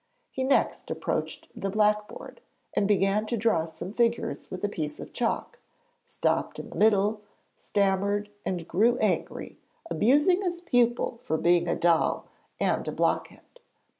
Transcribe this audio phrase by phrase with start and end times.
[0.31, 2.41] He next approached the blackboard,
[2.75, 5.59] and began to draw some figures with a piece of chalk,
[6.07, 7.21] stopped in the middle,
[7.55, 9.59] stammered and grew angry,
[9.91, 12.25] abusing his pupil for being a doll
[12.59, 13.45] and a blockhead.